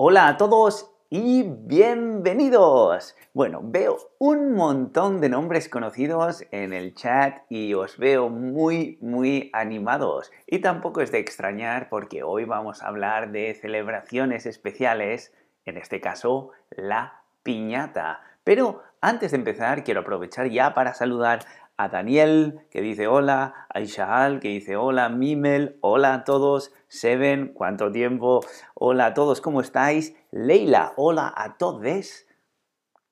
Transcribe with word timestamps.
Hola 0.00 0.28
a 0.28 0.36
todos 0.36 0.94
y 1.10 1.42
bienvenidos. 1.42 3.16
Bueno, 3.34 3.62
veo 3.64 3.98
un 4.20 4.54
montón 4.54 5.20
de 5.20 5.28
nombres 5.28 5.68
conocidos 5.68 6.44
en 6.52 6.72
el 6.72 6.94
chat 6.94 7.38
y 7.48 7.74
os 7.74 7.98
veo 7.98 8.28
muy, 8.28 8.96
muy 9.00 9.50
animados. 9.52 10.30
Y 10.46 10.60
tampoco 10.60 11.00
es 11.00 11.10
de 11.10 11.18
extrañar 11.18 11.88
porque 11.88 12.22
hoy 12.22 12.44
vamos 12.44 12.80
a 12.80 12.86
hablar 12.86 13.32
de 13.32 13.52
celebraciones 13.60 14.46
especiales, 14.46 15.34
en 15.64 15.76
este 15.76 16.00
caso 16.00 16.52
la 16.70 17.24
piñata. 17.42 18.20
Pero 18.44 18.84
antes 19.00 19.32
de 19.32 19.38
empezar, 19.38 19.82
quiero 19.82 20.02
aprovechar 20.02 20.48
ya 20.48 20.74
para 20.74 20.94
saludar 20.94 21.40
a 21.78 21.88
Daniel, 21.88 22.66
que 22.70 22.82
dice 22.82 23.06
hola, 23.06 23.66
a 23.72 23.80
Ishaal, 23.80 24.40
que 24.40 24.48
dice 24.48 24.76
hola, 24.76 25.08
Mimel, 25.08 25.78
hola 25.80 26.12
a 26.12 26.24
todos, 26.24 26.74
Seven, 26.88 27.52
¿cuánto 27.54 27.92
tiempo? 27.92 28.40
Hola 28.74 29.06
a 29.06 29.14
todos, 29.14 29.40
¿cómo 29.40 29.60
estáis? 29.60 30.16
Leila, 30.32 30.92
hola 30.96 31.32
a 31.36 31.56
todos. 31.56 32.26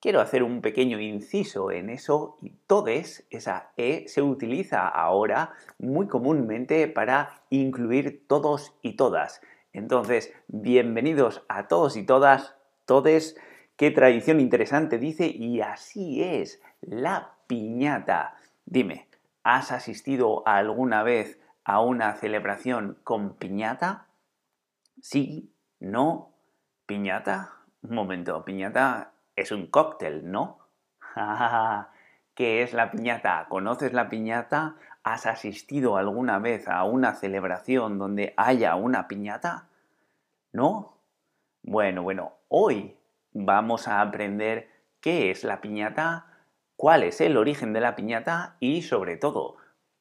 Quiero 0.01 0.21
hacer 0.21 0.43
un 0.43 0.63
pequeño 0.63 0.99
inciso 0.99 1.71
en 1.71 1.91
eso 1.91 2.39
y 2.43 2.51
todes, 2.67 3.25
esa 3.31 3.71
E, 3.77 4.09
se 4.09 4.21
utiliza 4.21 4.89
ahora 4.89 5.53
muy 5.79 6.09
comúnmente 6.09 6.89
para 6.89 7.43
incluir 7.51 8.27
todos 8.27 8.75
y 8.83 8.97
todas. 8.97 9.41
Entonces, 9.73 10.33
bienvenidos 10.49 11.45
a 11.49 11.69
todos 11.69 11.97
y 11.97 12.05
todas, 12.05 12.57
todes. 12.85 13.37
Qué 13.77 13.93
tradición 13.93 14.41
interesante 14.41 14.99
dice 14.99 15.29
y 15.29 15.61
así 15.61 16.21
es, 16.23 16.61
la 16.81 17.35
piñata. 17.47 18.35
Dime, 18.67 19.09
¿has 19.45 19.71
asistido 19.71 20.43
alguna 20.47 21.05
vez 21.05 21.41
a 21.65 21.81
una 21.81 22.15
celebración 22.15 22.99
con 23.05 23.35
piñata? 23.37 24.09
Sí, 25.01 25.55
no, 25.79 26.33
piñata. 26.85 27.53
Un 27.83 27.95
momento, 27.95 28.45
piñata 28.45 29.13
es 29.37 29.53
un 29.53 29.69
cóctel, 29.69 30.31
¿no? 30.31 30.59
¿Qué 32.35 32.63
es 32.63 32.73
la 32.73 32.91
piñata? 32.91 33.47
¿Conoces 33.49 33.93
la 33.93 34.09
piñata? 34.09 34.75
¿Has 35.05 35.27
asistido 35.27 35.97
alguna 35.97 36.41
vez 36.41 36.67
a 36.67 36.83
una 36.83 37.15
celebración 37.15 37.99
donde 37.99 38.35
haya 38.37 38.75
una 38.75 39.07
piñata? 39.07 39.69
¿No? 40.53 40.99
Bueno, 41.63 42.03
bueno, 42.03 42.33
hoy 42.49 42.97
vamos 43.33 43.87
a 43.87 44.01
aprender 44.01 44.69
qué 45.01 45.31
es 45.31 45.45
la 45.45 45.61
piñata, 45.61 46.36
cuál 46.77 47.03
es 47.03 47.21
el 47.21 47.37
origen 47.37 47.73
de 47.73 47.81
la 47.81 47.97
piñata 47.97 48.57
y 48.61 48.83
sobre 48.83 49.17
todo 49.17 49.57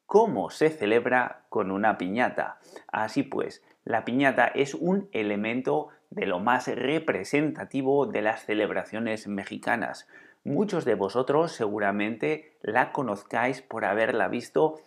cómo 0.05 0.49
se 0.49 0.69
celebra 0.69 1.45
con 1.49 1.71
una 1.71 1.97
piñata. 1.97 2.59
Así 2.91 3.23
pues, 3.23 3.63
la 3.83 4.05
piñata 4.05 4.47
es 4.47 4.73
un 4.73 5.09
elemento 5.11 5.89
de 6.09 6.25
lo 6.25 6.39
más 6.39 6.67
representativo 6.67 8.05
de 8.05 8.21
las 8.21 8.45
celebraciones 8.45 9.27
mexicanas. 9.27 10.07
Muchos 10.43 10.85
de 10.85 10.95
vosotros 10.95 11.51
seguramente 11.51 12.57
la 12.61 12.91
conozcáis 12.91 13.61
por 13.61 13.85
haberla 13.85 14.27
visto 14.27 14.79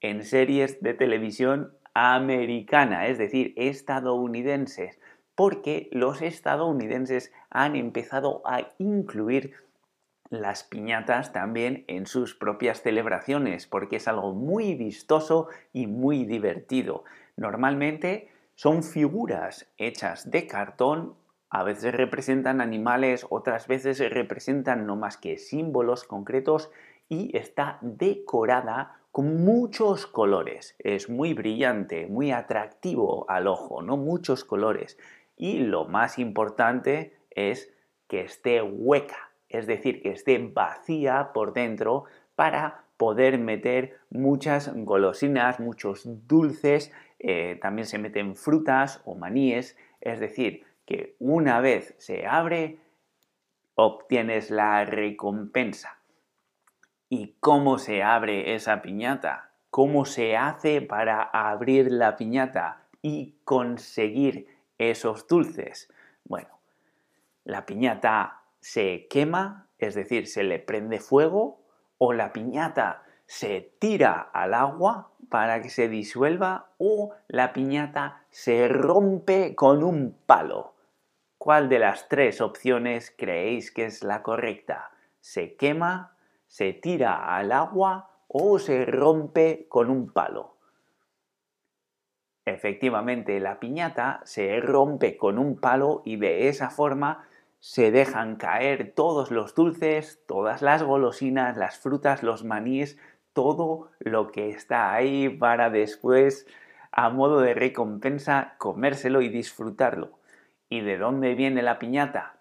en 0.00 0.24
series 0.24 0.82
de 0.82 0.94
televisión 0.94 1.76
americana, 1.94 3.06
es 3.06 3.18
decir, 3.18 3.52
estadounidenses, 3.56 4.98
porque 5.34 5.88
los 5.92 6.22
estadounidenses 6.22 7.32
han 7.50 7.76
empezado 7.76 8.42
a 8.44 8.68
incluir 8.78 9.54
las 10.30 10.64
piñatas 10.64 11.32
también 11.32 11.84
en 11.86 12.06
sus 12.06 12.34
propias 12.34 12.82
celebraciones, 12.82 13.66
porque 13.66 13.96
es 13.96 14.08
algo 14.08 14.32
muy 14.32 14.74
vistoso 14.74 15.48
y 15.72 15.86
muy 15.86 16.24
divertido. 16.24 17.04
Normalmente 17.36 18.28
son 18.54 18.82
figuras 18.82 19.68
hechas 19.76 20.30
de 20.30 20.46
cartón, 20.46 21.14
a 21.50 21.62
veces 21.62 21.94
representan 21.94 22.60
animales, 22.60 23.26
otras 23.30 23.68
veces 23.68 23.98
representan 24.10 24.86
no 24.86 24.96
más 24.96 25.16
que 25.16 25.38
símbolos 25.38 26.04
concretos 26.04 26.70
y 27.08 27.36
está 27.36 27.78
decorada 27.80 28.98
con 29.12 29.44
muchos 29.44 30.06
colores. 30.06 30.74
Es 30.80 31.08
muy 31.08 31.34
brillante, 31.34 32.08
muy 32.08 32.32
atractivo 32.32 33.26
al 33.28 33.46
ojo, 33.46 33.82
¿no? 33.82 33.96
Muchos 33.96 34.44
colores. 34.44 34.98
Y 35.36 35.58
lo 35.58 35.84
más 35.84 36.18
importante 36.18 37.16
es 37.30 37.72
que 38.08 38.22
esté 38.22 38.60
hueca, 38.60 39.30
es 39.54 39.68
decir, 39.68 40.02
que 40.02 40.10
esté 40.10 40.38
vacía 40.38 41.30
por 41.32 41.52
dentro 41.52 42.04
para 42.34 42.84
poder 42.96 43.38
meter 43.38 43.96
muchas 44.10 44.72
golosinas, 44.74 45.60
muchos 45.60 46.02
dulces, 46.26 46.92
eh, 47.20 47.56
también 47.62 47.86
se 47.86 47.98
meten 47.98 48.34
frutas 48.34 49.00
o 49.04 49.14
maníes, 49.14 49.76
es 50.00 50.18
decir, 50.18 50.64
que 50.86 51.14
una 51.20 51.60
vez 51.60 51.94
se 51.98 52.26
abre, 52.26 52.78
obtienes 53.76 54.50
la 54.50 54.84
recompensa. 54.84 55.98
¿Y 57.08 57.36
cómo 57.38 57.78
se 57.78 58.02
abre 58.02 58.56
esa 58.56 58.82
piñata? 58.82 59.52
¿Cómo 59.70 60.04
se 60.04 60.36
hace 60.36 60.82
para 60.82 61.22
abrir 61.22 61.92
la 61.92 62.16
piñata 62.16 62.86
y 63.02 63.36
conseguir 63.44 64.48
esos 64.78 65.28
dulces? 65.28 65.92
Bueno, 66.24 66.58
la 67.44 67.66
piñata 67.66 68.43
se 68.64 69.08
quema, 69.10 69.68
es 69.76 69.94
decir, 69.94 70.26
se 70.26 70.42
le 70.42 70.58
prende 70.58 70.98
fuego, 70.98 71.60
o 71.98 72.14
la 72.14 72.32
piñata 72.32 73.02
se 73.26 73.74
tira 73.78 74.30
al 74.32 74.54
agua 74.54 75.10
para 75.28 75.60
que 75.60 75.68
se 75.68 75.90
disuelva, 75.90 76.70
o 76.78 77.12
la 77.28 77.52
piñata 77.52 78.24
se 78.30 78.66
rompe 78.68 79.54
con 79.54 79.84
un 79.84 80.16
palo. 80.24 80.76
¿Cuál 81.36 81.68
de 81.68 81.78
las 81.78 82.08
tres 82.08 82.40
opciones 82.40 83.14
creéis 83.14 83.70
que 83.70 83.84
es 83.84 84.02
la 84.02 84.22
correcta? 84.22 84.92
¿Se 85.20 85.56
quema, 85.56 86.16
se 86.46 86.72
tira 86.72 87.36
al 87.36 87.52
agua 87.52 88.12
o 88.28 88.58
se 88.58 88.86
rompe 88.86 89.66
con 89.68 89.90
un 89.90 90.10
palo? 90.10 90.56
Efectivamente, 92.46 93.38
la 93.40 93.60
piñata 93.60 94.22
se 94.24 94.58
rompe 94.60 95.18
con 95.18 95.38
un 95.38 95.60
palo 95.60 96.00
y 96.06 96.16
de 96.16 96.48
esa 96.48 96.70
forma 96.70 97.28
se 97.64 97.90
dejan 97.90 98.36
caer 98.36 98.92
todos 98.94 99.30
los 99.30 99.54
dulces, 99.54 100.20
todas 100.26 100.60
las 100.60 100.82
golosinas, 100.82 101.56
las 101.56 101.78
frutas, 101.78 102.22
los 102.22 102.44
maníes, 102.44 102.98
todo 103.32 103.90
lo 104.00 104.30
que 104.30 104.50
está 104.50 104.92
ahí 104.92 105.30
para 105.30 105.70
después, 105.70 106.46
a 106.92 107.08
modo 107.08 107.40
de 107.40 107.54
recompensa, 107.54 108.56
comérselo 108.58 109.22
y 109.22 109.30
disfrutarlo. 109.30 110.18
¿Y 110.68 110.82
de 110.82 110.98
dónde 110.98 111.34
viene 111.34 111.62
la 111.62 111.78
piñata? 111.78 112.36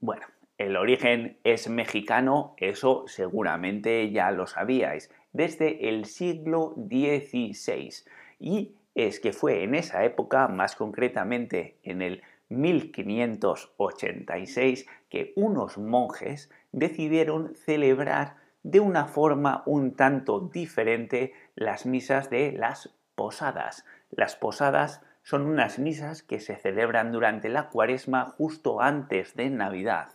Bueno, 0.00 0.24
el 0.56 0.78
origen 0.78 1.36
es 1.44 1.68
mexicano, 1.68 2.54
eso 2.56 3.04
seguramente 3.06 4.10
ya 4.12 4.30
lo 4.30 4.46
sabíais, 4.46 5.10
desde 5.30 5.90
el 5.90 6.06
siglo 6.06 6.72
XVI. 6.74 7.90
Y 8.38 8.76
es 8.94 9.20
que 9.20 9.34
fue 9.34 9.62
en 9.62 9.74
esa 9.74 10.06
época, 10.06 10.48
más 10.48 10.74
concretamente 10.74 11.76
en 11.82 12.00
el 12.00 12.22
1586 12.48 14.86
que 15.08 15.32
unos 15.36 15.78
monjes 15.78 16.50
decidieron 16.72 17.54
celebrar 17.54 18.36
de 18.62 18.80
una 18.80 19.06
forma 19.06 19.62
un 19.66 19.94
tanto 19.94 20.40
diferente 20.40 21.32
las 21.54 21.86
misas 21.86 22.30
de 22.30 22.52
las 22.52 22.94
posadas. 23.14 23.84
Las 24.10 24.36
posadas 24.36 25.02
son 25.22 25.46
unas 25.46 25.78
misas 25.78 26.22
que 26.22 26.40
se 26.40 26.56
celebran 26.56 27.12
durante 27.12 27.48
la 27.48 27.68
cuaresma 27.68 28.34
justo 28.36 28.80
antes 28.80 29.34
de 29.34 29.50
Navidad 29.50 30.08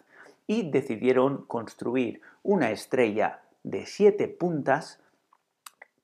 y 0.48 0.72
decidieron 0.72 1.46
construir 1.46 2.22
una 2.42 2.72
estrella 2.72 3.42
de 3.64 3.86
siete 3.86 4.28
puntas 4.28 5.02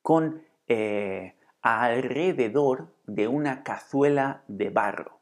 con 0.01 0.43
eh, 0.67 1.35
alrededor 1.61 2.93
de 3.05 3.27
una 3.27 3.63
cazuela 3.63 4.43
de 4.47 4.69
barro 4.69 5.18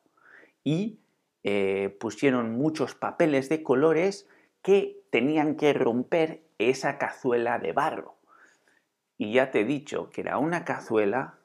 y 0.68 1.00
eh, 1.44 1.96
pusieron 1.98 2.58
muchos 2.58 2.94
papeles 2.94 3.48
de 3.48 3.64
colores 3.64 4.28
que 4.62 5.02
tenían 5.12 5.56
que 5.56 5.72
romper 5.72 6.44
esa 6.58 6.98
cazuela 6.98 7.58
de 7.58 7.72
barro. 7.72 8.18
Y 9.18 9.32
ya 9.32 9.50
te 9.50 9.62
he 9.62 9.64
dicho 9.64 10.10
que 10.10 10.20
era 10.20 10.40
una 10.40 10.66
cazuela 10.66 11.40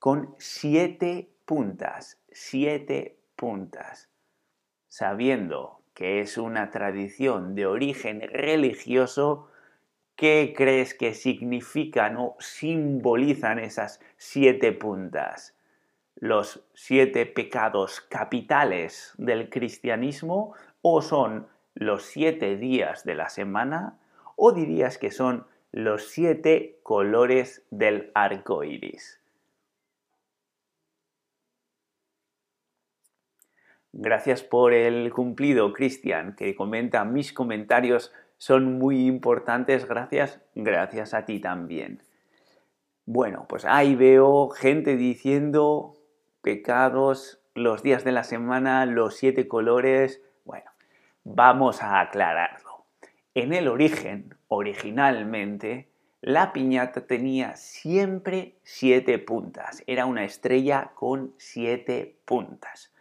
con 0.00 0.34
siete 0.38 1.30
puntas, 1.44 2.20
siete 2.32 3.20
puntas. 3.36 4.10
Sabiendo 4.88 5.84
que 5.94 6.18
es 6.20 6.36
una 6.36 6.72
tradición 6.72 7.54
de 7.54 7.66
origen 7.66 8.20
religioso, 8.32 9.48
¿qué 10.16 10.52
crees 10.56 10.92
que 10.92 11.14
significan 11.14 12.16
o 12.16 12.34
simbolizan 12.40 13.60
esas 13.60 14.00
siete 14.16 14.72
puntas? 14.72 15.54
Los 16.20 16.62
siete 16.74 17.26
pecados 17.26 18.02
capitales 18.02 19.14
del 19.16 19.48
cristianismo 19.48 20.54
o 20.82 21.02
son 21.02 21.48
los 21.74 22.04
siete 22.04 22.56
días 22.56 23.04
de 23.04 23.14
la 23.14 23.30
semana 23.30 23.98
o 24.36 24.52
dirías 24.52 24.98
que 24.98 25.10
son 25.10 25.46
los 25.72 26.08
siete 26.08 26.78
colores 26.82 27.64
del 27.70 28.10
arco 28.14 28.64
iris. 28.64 29.20
Gracias 33.92 34.42
por 34.42 34.72
el 34.72 35.12
cumplido, 35.12 35.72
Cristian, 35.72 36.36
que 36.36 36.54
comenta 36.54 37.04
mis 37.04 37.32
comentarios 37.32 38.12
son 38.38 38.78
muy 38.78 39.06
importantes. 39.06 39.86
Gracias, 39.86 40.40
gracias 40.54 41.12
a 41.12 41.24
ti 41.24 41.40
también. 41.40 42.00
Bueno, 43.04 43.46
pues 43.48 43.64
ahí 43.64 43.96
veo 43.96 44.48
gente 44.50 44.96
diciendo 44.96 45.99
pecados, 46.42 47.40
los 47.54 47.82
días 47.82 48.04
de 48.04 48.12
la 48.12 48.24
semana, 48.24 48.86
los 48.86 49.16
siete 49.16 49.48
colores. 49.48 50.22
Bueno, 50.44 50.70
vamos 51.24 51.82
a 51.82 52.00
aclararlo. 52.00 52.84
En 53.34 53.52
el 53.52 53.68
origen, 53.68 54.34
originalmente, 54.48 55.88
la 56.20 56.52
piñata 56.52 57.06
tenía 57.06 57.56
siempre 57.56 58.56
siete 58.62 59.18
puntas. 59.18 59.82
Era 59.86 60.06
una 60.06 60.24
estrella 60.24 60.92
con 60.94 61.34
siete 61.38 62.18
puntas. 62.24 62.92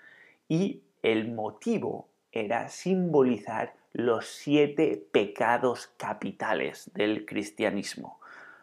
Y 0.47 0.83
el 1.01 1.31
motivo 1.31 2.09
era 2.31 2.69
simbolizar 2.69 3.73
los 3.91 4.27
siete 4.27 5.03
pecados 5.11 5.87
capitales 5.97 6.91
del 6.93 7.25
cristianismo. 7.25 8.19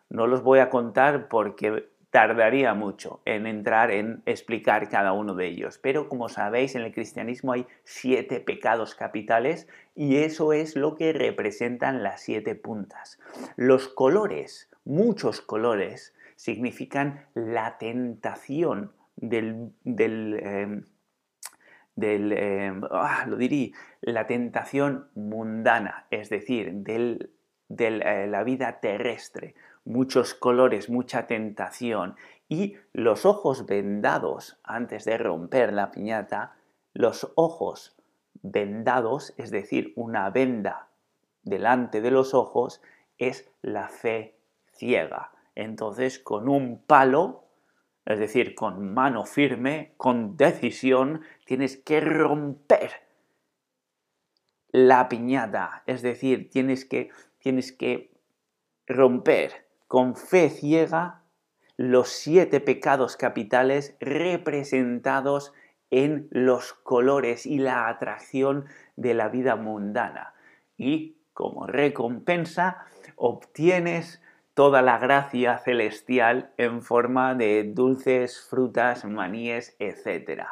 No 0.09 0.27
los 0.27 0.43
voy 0.43 0.61
a 0.61 0.71
contar 0.71 1.29
porque 1.29 1.89
tardaría 2.17 2.73
mucho 2.73 3.21
en 3.27 3.47
entrar 3.47 3.91
en 3.91 4.23
explicar 4.25 4.89
cada 4.89 5.13
uno 5.13 5.35
de 5.35 5.49
ellos. 5.49 5.77
Pero 5.77 6.09
como 6.09 6.31
sabéis, 6.31 6.75
en 6.75 6.81
el 6.81 6.95
cristianismo 6.95 7.53
hay 7.53 7.67
siete 7.85 8.41
pecados 8.41 8.95
capitales 8.95 9.69
y 9.95 10.17
eso 10.17 10.55
es 10.55 10.77
lo 10.77 10.95
que 10.95 11.13
representan 11.13 12.03
las 12.03 12.23
siete 12.23 12.55
puntas. 12.55 13.21
Los 13.57 13.89
colores, 13.89 14.71
muchos 14.87 15.43
colores, 15.43 16.15
significan 16.37 17.27
la 17.35 17.77
tentación 17.77 18.93
del... 19.17 19.73
Em, 19.85 20.85
em, 22.01 22.81
ah, 22.93 23.27
lo 23.29 23.37
la 24.01 24.27
tentación 24.27 25.11
mundana, 25.15 26.07
es 26.11 26.31
decir, 26.31 26.73
de 26.73 27.29
eh, 27.69 28.27
la 28.27 28.43
vida 28.43 28.81
terrestre 28.81 29.55
muchos 29.87 30.35
colores, 30.35 30.91
mucha 30.91 31.27
tentación 31.27 32.17
y 32.49 32.77
los 32.93 33.25
ojos 33.25 33.67
vendados 33.67 34.61
antes 34.63 35.05
de 35.05 35.17
romper 35.17 35.73
la 35.73 35.91
piñata, 35.91 36.57
los 36.93 37.33
ojos 37.37 37.97
vendados, 38.43 39.35
es 39.39 39.51
decir, 39.51 39.93
una 39.97 40.31
venda 40.31 40.89
delante 41.43 42.01
de 42.01 42.11
los 42.11 42.35
ojos, 42.35 42.83
es 43.19 43.51
la 43.63 43.89
fe 43.89 44.37
ciega. 44.73 45.33
Entonces, 45.55 46.19
con 46.19 46.49
un 46.49 46.83
palo, 46.83 47.45
es 48.05 48.19
decir, 48.19 48.55
con 48.55 48.93
mano 48.93 49.25
firme, 49.25 49.95
con 49.97 50.37
decisión, 50.37 51.23
tienes 51.45 51.77
que 51.77 52.01
romper 52.01 52.91
la 54.69 55.09
piñata, 55.09 55.83
es 55.87 56.03
decir, 56.03 56.51
tienes 56.51 56.85
que, 56.85 57.11
tienes 57.39 57.73
que 57.73 58.11
romper 58.87 59.66
con 59.87 60.17
fe 60.17 60.51
ciega 60.51 61.23
los 61.77 62.09
siete 62.09 62.61
pecados 62.61 63.17
capitales 63.17 63.97
representados 64.01 65.53
en 65.91 66.29
los 66.31 66.73
colores 66.73 67.47
y 67.47 67.59
la 67.59 67.89
atracción 67.89 68.67
de 68.97 69.15
la 69.15 69.29
vida 69.29 69.57
mundana. 69.57 70.35
Y 70.77 71.17
como 71.33 71.67
recompensa 71.67 72.87
obtienes 73.17 74.23
toda 74.55 74.81
la 74.81 74.99
gracia 74.99 75.59
celestial 75.59 76.51
en 76.57 76.81
forma 76.81 77.35
de 77.35 77.65
dulces, 77.65 78.41
frutas, 78.49 79.05
maníes, 79.05 79.77
etc. 79.79 80.45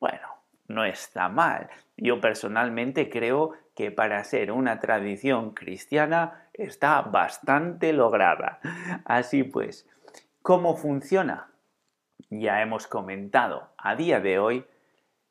Bueno, 0.00 0.26
no 0.66 0.84
está 0.84 1.28
mal. 1.28 1.70
Yo 1.96 2.20
personalmente 2.20 3.08
creo 3.08 3.52
que 3.76 3.92
para 3.92 4.22
ser 4.24 4.50
una 4.50 4.80
tradición 4.80 5.52
cristiana 5.52 6.41
está 6.54 7.02
bastante 7.02 7.92
lograda. 7.92 8.60
Así 9.04 9.44
pues, 9.44 9.88
¿cómo 10.42 10.76
funciona? 10.76 11.50
Ya 12.30 12.62
hemos 12.62 12.86
comentado, 12.86 13.70
a 13.76 13.94
día 13.96 14.20
de 14.20 14.38
hoy 14.38 14.66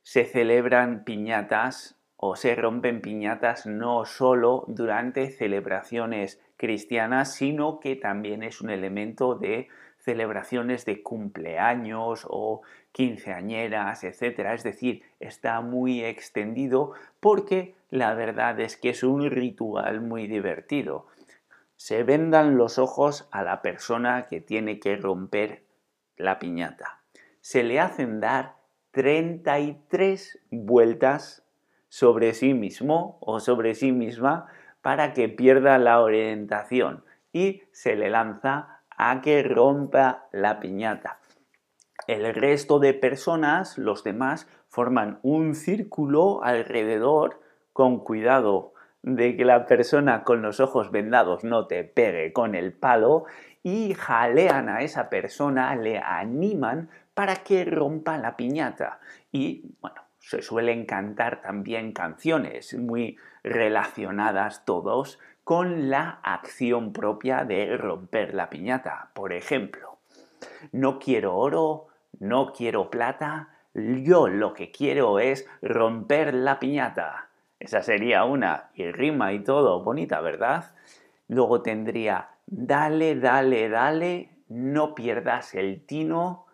se 0.01 0.25
celebran 0.25 1.03
piñatas 1.03 1.95
o 2.15 2.35
se 2.35 2.53
rompen 2.55 3.01
piñatas 3.01 3.65
no 3.65 4.05
solo 4.05 4.65
durante 4.67 5.31
celebraciones 5.31 6.39
cristianas, 6.57 7.33
sino 7.33 7.79
que 7.79 7.95
también 7.95 8.43
es 8.43 8.61
un 8.61 8.69
elemento 8.69 9.35
de 9.35 9.67
celebraciones 10.03 10.85
de 10.85 11.03
cumpleaños 11.03 12.25
o 12.29 12.61
quinceañeras, 12.91 14.03
etc. 14.03 14.39
Es 14.53 14.63
decir, 14.63 15.03
está 15.19 15.61
muy 15.61 16.03
extendido 16.03 16.93
porque 17.19 17.75
la 17.89 18.13
verdad 18.13 18.59
es 18.59 18.77
que 18.77 18.89
es 18.89 19.03
un 19.03 19.29
ritual 19.29 20.01
muy 20.01 20.27
divertido. 20.27 21.07
Se 21.75 22.03
vendan 22.03 22.57
los 22.57 22.77
ojos 22.77 23.27
a 23.31 23.43
la 23.43 23.61
persona 23.61 24.27
que 24.27 24.41
tiene 24.41 24.79
que 24.79 24.95
romper 24.95 25.63
la 26.17 26.39
piñata. 26.39 27.01
Se 27.41 27.63
le 27.63 27.79
hacen 27.79 28.19
dar 28.19 28.55
33 28.91 30.39
vueltas 30.51 31.43
sobre 31.89 32.33
sí 32.33 32.53
mismo 32.53 33.17
o 33.21 33.39
sobre 33.39 33.75
sí 33.75 33.91
misma 33.91 34.47
para 34.81 35.13
que 35.13 35.29
pierda 35.29 35.77
la 35.77 36.01
orientación 36.01 37.03
y 37.33 37.63
se 37.71 37.95
le 37.95 38.09
lanza 38.09 38.80
a 39.03 39.19
que 39.21 39.41
rompa 39.41 40.27
la 40.31 40.59
piñata. 40.59 41.17
El 42.05 42.35
resto 42.35 42.77
de 42.77 42.93
personas, 42.93 43.79
los 43.79 44.03
demás, 44.03 44.47
forman 44.67 45.17
un 45.23 45.55
círculo 45.55 46.43
alrededor 46.43 47.41
con 47.73 48.03
cuidado 48.03 48.75
de 49.01 49.35
que 49.35 49.43
la 49.43 49.65
persona 49.65 50.23
con 50.23 50.43
los 50.43 50.59
ojos 50.59 50.91
vendados 50.91 51.43
no 51.43 51.65
te 51.65 51.83
pegue 51.83 52.31
con 52.31 52.53
el 52.53 52.73
palo 52.73 53.25
y 53.63 53.95
jalean 53.95 54.69
a 54.69 54.81
esa 54.81 55.09
persona, 55.09 55.75
le 55.75 55.97
animan 55.97 56.91
para 57.15 57.37
que 57.37 57.65
rompa 57.65 58.19
la 58.19 58.37
piñata. 58.37 58.99
Y 59.31 59.63
bueno, 59.81 60.03
se 60.19 60.43
suelen 60.43 60.85
cantar 60.85 61.41
también 61.41 61.91
canciones 61.91 62.75
muy 62.77 63.17
relacionadas 63.41 64.63
todos 64.63 65.17
con 65.51 65.89
la 65.89 66.21
acción 66.23 66.93
propia 66.93 67.43
de 67.43 67.75
romper 67.75 68.33
la 68.33 68.49
piñata. 68.49 69.11
Por 69.13 69.33
ejemplo, 69.33 69.97
no 70.71 70.97
quiero 70.97 71.35
oro, 71.35 71.87
no 72.19 72.53
quiero 72.53 72.89
plata, 72.89 73.49
yo 73.73 74.29
lo 74.29 74.53
que 74.53 74.71
quiero 74.71 75.19
es 75.19 75.45
romper 75.61 76.33
la 76.33 76.57
piñata. 76.57 77.31
Esa 77.59 77.81
sería 77.81 78.23
una, 78.23 78.69
y 78.75 78.89
rima 78.93 79.33
y 79.33 79.43
todo, 79.43 79.83
bonita, 79.83 80.21
¿verdad? 80.21 80.73
Luego 81.27 81.61
tendría, 81.61 82.29
dale, 82.45 83.15
dale, 83.15 83.67
dale, 83.67 84.29
no 84.47 84.95
pierdas 84.95 85.53
el 85.53 85.85
tino, 85.85 86.45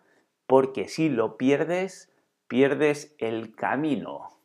porque 0.48 0.88
si 0.88 1.08
lo 1.08 1.36
pierdes, 1.36 2.12
pierdes 2.48 3.14
el 3.18 3.54
camino. 3.54 4.37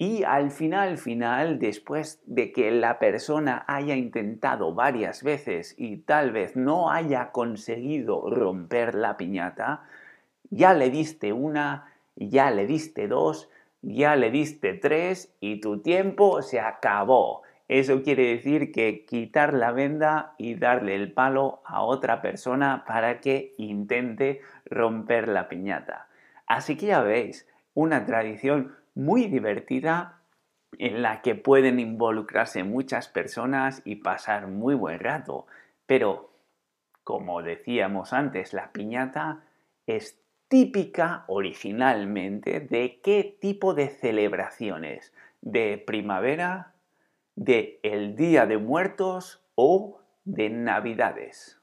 Y 0.00 0.22
al 0.22 0.52
final, 0.52 0.96
final, 0.96 1.58
después 1.58 2.22
de 2.24 2.52
que 2.52 2.70
la 2.70 3.00
persona 3.00 3.64
haya 3.66 3.96
intentado 3.96 4.72
varias 4.72 5.24
veces 5.24 5.74
y 5.76 5.96
tal 5.96 6.30
vez 6.30 6.54
no 6.54 6.92
haya 6.92 7.32
conseguido 7.32 8.30
romper 8.30 8.94
la 8.94 9.16
piñata, 9.16 9.82
ya 10.50 10.72
le 10.72 10.90
diste 10.90 11.32
una, 11.32 11.92
ya 12.14 12.52
le 12.52 12.66
diste 12.66 13.08
dos, 13.08 13.50
ya 13.82 14.14
le 14.14 14.30
diste 14.30 14.74
tres 14.74 15.34
y 15.40 15.60
tu 15.60 15.80
tiempo 15.80 16.42
se 16.42 16.60
acabó. 16.60 17.42
Eso 17.66 18.02
quiere 18.02 18.28
decir 18.28 18.70
que 18.70 19.04
quitar 19.04 19.52
la 19.52 19.72
venda 19.72 20.34
y 20.38 20.54
darle 20.54 20.94
el 20.94 21.12
palo 21.12 21.60
a 21.64 21.82
otra 21.82 22.22
persona 22.22 22.84
para 22.86 23.20
que 23.20 23.54
intente 23.58 24.40
romper 24.64 25.26
la 25.26 25.48
piñata. 25.48 26.06
Así 26.46 26.76
que 26.76 26.86
ya 26.86 27.02
veis, 27.02 27.48
una 27.74 28.06
tradición 28.06 28.74
muy 28.98 29.26
divertida 29.26 30.20
en 30.76 31.02
la 31.02 31.22
que 31.22 31.36
pueden 31.36 31.78
involucrarse 31.78 32.64
muchas 32.64 33.06
personas 33.08 33.80
y 33.84 33.96
pasar 33.96 34.48
muy 34.48 34.74
buen 34.74 34.98
rato. 34.98 35.46
Pero, 35.86 36.32
como 37.04 37.42
decíamos 37.42 38.12
antes, 38.12 38.52
la 38.52 38.72
piñata 38.72 39.44
es 39.86 40.20
típica 40.48 41.24
originalmente 41.28 42.58
de 42.58 43.00
qué 43.00 43.38
tipo 43.40 43.72
de 43.72 43.88
celebraciones, 43.88 45.14
de 45.42 45.78
primavera, 45.78 46.74
de 47.36 47.78
el 47.84 48.16
Día 48.16 48.46
de 48.46 48.58
Muertos 48.58 49.44
o 49.54 50.00
de 50.24 50.50
Navidades. 50.50 51.60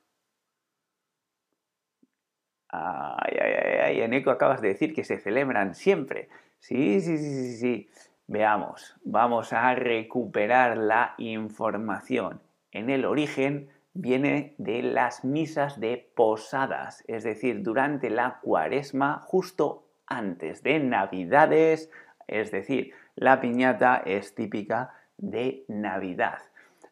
Ay, 2.69 3.37
ay, 3.41 3.53
ay, 3.83 4.01
Eneco 4.01 4.31
acabas 4.31 4.61
de 4.61 4.69
decir 4.69 4.93
que 4.93 5.03
se 5.03 5.19
celebran 5.19 5.75
siempre. 5.75 6.29
Sí, 6.67 6.99
sí, 6.99 7.19
sí, 7.19 7.29
sí, 7.29 7.57
sí. 7.57 7.89
Veamos, 8.25 8.95
vamos 9.03 9.53
a 9.53 9.75
recuperar 9.75 10.77
la 10.77 11.13
información. 11.19 12.41
En 12.71 12.89
el 12.89 13.05
origen 13.05 13.69
viene 13.93 14.55
de 14.57 14.81
las 14.81 15.23
misas 15.23 15.79
de 15.79 16.11
posadas, 16.15 17.03
es 17.05 17.23
decir, 17.23 17.61
durante 17.61 18.09
la 18.09 18.39
cuaresma, 18.41 19.19
justo 19.19 19.85
antes 20.07 20.63
de 20.63 20.79
Navidades, 20.79 21.91
Es 22.25 22.49
decir, 22.49 22.95
la 23.15 23.39
piñata 23.39 24.01
es 24.03 24.33
típica 24.33 24.95
de 25.17 25.65
Navidad. 25.67 26.39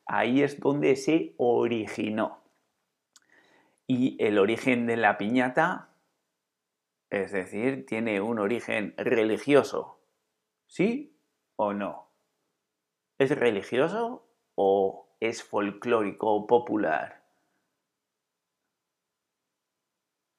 Ahí 0.05 0.43
es 0.43 0.59
donde 0.59 0.95
se 0.95 1.33
originó. 1.37 2.43
Y 3.87 4.23
el 4.23 4.37
origen 4.37 4.85
de 4.85 4.97
la 4.97 5.17
piñata, 5.17 5.87
es 7.13 7.32
decir, 7.32 7.86
tiene 7.86 8.22
un 8.22 8.39
origen 8.39 8.96
religioso. 8.98 10.00
¿Sí 10.65 11.15
o 11.55 11.72
no? 11.72 12.10
¿Es 13.20 13.29
religioso 13.38 14.27
o 14.55 15.15
es 15.20 15.43
folclórico 15.43 16.34
o 16.34 16.48
popular? 16.48 17.22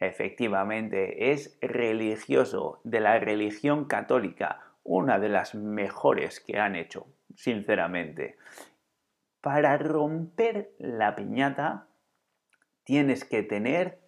Efectivamente, 0.00 1.30
es 1.30 1.56
religioso 1.62 2.80
de 2.82 2.98
la 2.98 3.20
religión 3.20 3.84
católica, 3.84 4.74
una 4.82 5.20
de 5.20 5.28
las 5.28 5.54
mejores 5.54 6.40
que 6.40 6.58
han 6.58 6.74
hecho, 6.74 7.06
sinceramente. 7.36 8.36
Para 9.40 9.78
romper 9.78 10.74
la 10.78 11.14
piñata 11.14 11.86
tienes 12.82 13.24
que 13.24 13.44
tener 13.44 14.03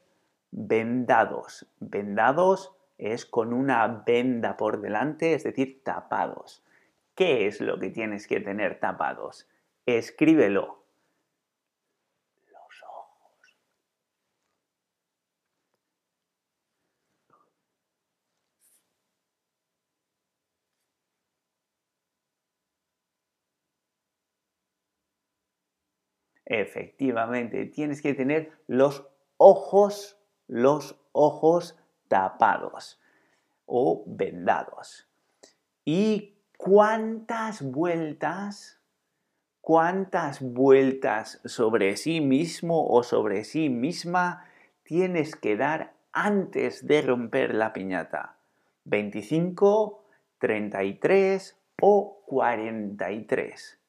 vendados. 0.50 1.66
Vendados 1.80 2.74
es 2.98 3.26
con 3.26 3.52
una 3.52 3.86
venda 4.06 4.56
por 4.56 4.80
delante, 4.80 5.34
es 5.34 5.44
decir, 5.44 5.82
tapados. 5.84 6.64
¿Qué 7.14 7.46
es 7.46 7.60
lo 7.60 7.78
que 7.78 7.90
tienes 7.90 8.26
que 8.26 8.40
tener 8.40 8.80
tapados? 8.80 9.48
Escríbelo. 9.86 10.84
Los 12.50 12.82
ojos. 12.82 13.56
Efectivamente, 26.46 27.66
tienes 27.66 28.00
que 28.00 28.14
tener 28.14 28.52
los 28.68 29.04
ojos, 29.36 30.18
los 30.48 30.96
ojos 31.12 31.78
tapados 32.08 33.00
o 33.66 34.04
vendados. 34.06 35.08
¿Y 35.84 36.36
cuántas 36.56 37.62
vueltas, 37.62 38.80
cuántas 39.60 40.40
vueltas 40.40 41.40
sobre 41.44 41.96
sí 41.96 42.20
mismo 42.20 42.88
o 42.88 43.02
sobre 43.02 43.44
sí 43.44 43.68
misma 43.68 44.44
tienes 44.82 45.36
que 45.36 45.56
dar 45.56 45.94
antes 46.12 46.86
de 46.86 47.02
romper 47.02 47.54
la 47.54 47.72
piñata? 47.72 48.36
¿25, 48.84 49.98
33 50.38 51.58
o 51.82 52.22
43? 52.26 53.80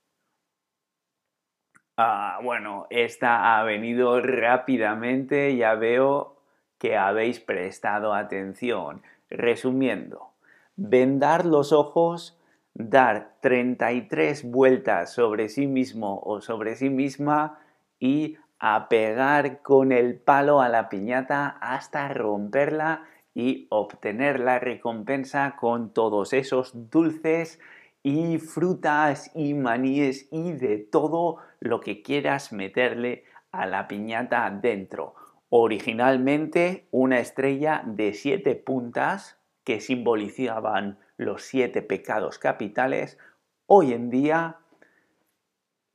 Ah, 1.99 2.39
bueno, 2.43 2.85
esta 2.91 3.57
ha 3.57 3.63
venido 3.63 4.21
rápidamente, 4.21 5.55
ya 5.55 5.73
veo 5.73 6.36
que 6.77 6.97
habéis 6.97 7.39
prestado 7.39 8.13
atención. 8.13 9.01
Resumiendo, 9.29 10.31
vendar 10.75 11.45
los 11.45 11.73
ojos, 11.73 12.39
dar 12.73 13.35
33 13.41 14.49
vueltas 14.49 15.13
sobre 15.13 15.49
sí 15.49 15.67
mismo 15.67 16.21
o 16.23 16.41
sobre 16.41 16.75
sí 16.75 16.89
misma 16.89 17.59
y 17.99 18.37
apegar 18.59 19.61
con 19.61 19.91
el 19.91 20.15
palo 20.19 20.61
a 20.61 20.69
la 20.69 20.89
piñata 20.89 21.57
hasta 21.61 22.07
romperla 22.09 23.03
y 23.33 23.67
obtener 23.69 24.39
la 24.39 24.59
recompensa 24.59 25.55
con 25.59 25.93
todos 25.93 26.33
esos 26.33 26.89
dulces 26.89 27.59
y 28.01 28.37
frutas 28.37 29.31
y 29.35 29.53
maníes 29.53 30.27
y 30.31 30.53
de 30.53 30.77
todo 30.77 31.37
lo 31.59 31.81
que 31.81 32.01
quieras 32.01 32.51
meterle 32.51 33.25
a 33.51 33.65
la 33.65 33.87
piñata 33.87 34.49
dentro 34.49 35.15
originalmente 35.49 36.87
una 36.91 37.19
estrella 37.19 37.83
de 37.85 38.13
siete 38.13 38.55
puntas 38.55 39.39
que 39.63 39.79
simbolizaban 39.79 40.99
los 41.17 41.43
siete 41.43 41.81
pecados 41.81 42.39
capitales, 42.39 43.17
hoy 43.65 43.93
en 43.93 44.09
día 44.09 44.57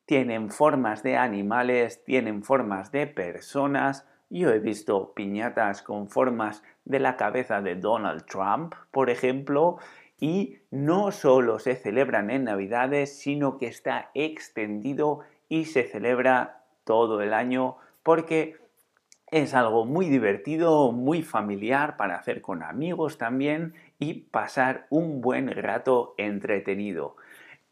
tienen 0.07 0.51
formas 0.51 1.03
de 1.03 1.17
animales, 1.17 2.05
tienen 2.05 2.43
formas 2.43 2.93
de 2.93 3.07
personas. 3.07 4.07
Yo 4.29 4.51
he 4.51 4.59
visto 4.59 5.15
piñatas 5.15 5.83
con 5.83 6.09
formas 6.09 6.63
de 6.85 7.01
la 7.01 7.17
cabeza 7.17 7.61
de 7.63 7.77
Donald 7.77 8.27
Trump, 8.27 8.75
por 8.91 9.11
ejemplo, 9.11 9.79
y 10.19 10.59
no 10.71 11.13
solo 11.13 11.59
se 11.59 11.77
celebran 11.77 12.31
en 12.31 12.45
Navidades, 12.45 13.19
sino 13.19 13.59
que 13.59 13.67
está 13.67 14.11
extendido 14.15 15.21
y 15.49 15.67
se 15.67 15.85
celebra 15.85 16.65
todo 16.85 17.21
el 17.21 17.33
año 17.33 17.77
porque 18.03 18.62
es 19.33 19.55
algo 19.55 19.87
muy 19.87 20.11
divertido, 20.11 20.93
muy 20.93 21.23
familiar 21.23 21.97
para 21.97 22.17
hacer 22.17 22.43
con 22.43 22.63
amigos 22.63 23.17
también 23.17 23.75
y 23.99 24.15
pasar 24.15 24.87
un 24.91 25.23
buen 25.23 25.51
rato 25.51 26.15
entretenido. 26.19 27.17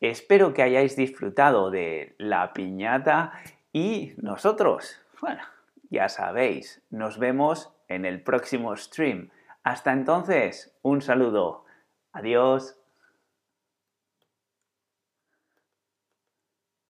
Espero 0.01 0.55
que 0.55 0.63
hayáis 0.63 0.97
disfrutado 0.97 1.71
de 1.71 2.15
la 2.17 2.55
piñata 2.55 3.33
y 3.75 4.15
nosotros, 4.17 4.99
bueno, 5.21 5.43
ya 5.91 6.09
sabéis, 6.09 6.83
nos 6.89 7.19
vemos 7.19 7.71
en 7.89 8.07
el 8.07 8.23
próximo 8.23 8.75
stream. 8.75 9.29
Hasta 9.63 9.93
entonces, 9.93 10.75
un 10.81 11.03
saludo. 11.03 11.67
Adiós. 12.13 12.80